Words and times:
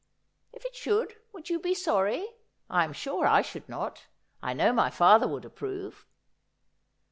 'If 0.55 0.65
it 0.65 0.75
should, 0.75 1.15
would 1.31 1.51
you 1.51 1.59
be 1.59 1.75
sorry? 1.75 2.27
I 2.71 2.85
am 2.85 2.91
sure 2.91 3.27
I 3.27 3.43
should 3.43 3.69
not. 3.69 4.07
I 4.41 4.51
know 4.51 4.73
my 4.73 4.89
father 4.89 5.27
would 5.27 5.45
approve.' 5.45 6.07